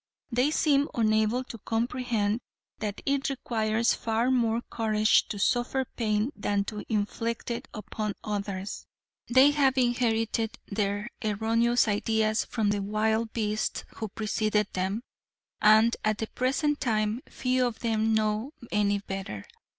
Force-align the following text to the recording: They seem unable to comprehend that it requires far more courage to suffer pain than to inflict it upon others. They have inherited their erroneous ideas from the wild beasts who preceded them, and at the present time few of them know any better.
They 0.31 0.49
seem 0.49 0.87
unable 0.95 1.43
to 1.43 1.59
comprehend 1.59 2.39
that 2.79 3.03
it 3.05 3.29
requires 3.29 3.93
far 3.93 4.31
more 4.31 4.63
courage 4.67 5.27
to 5.27 5.37
suffer 5.37 5.85
pain 5.85 6.31
than 6.35 6.63
to 6.63 6.83
inflict 6.91 7.51
it 7.51 7.67
upon 7.71 8.15
others. 8.23 8.87
They 9.29 9.51
have 9.51 9.77
inherited 9.77 10.57
their 10.65 11.07
erroneous 11.23 11.87
ideas 11.87 12.45
from 12.45 12.71
the 12.71 12.81
wild 12.81 13.31
beasts 13.33 13.83
who 13.97 14.07
preceded 14.07 14.73
them, 14.73 15.03
and 15.61 15.95
at 16.03 16.17
the 16.17 16.25
present 16.29 16.79
time 16.81 17.21
few 17.29 17.67
of 17.67 17.81
them 17.81 18.15
know 18.15 18.53
any 18.71 18.97
better. 19.01 19.45